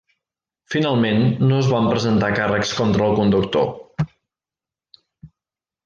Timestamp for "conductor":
3.21-4.11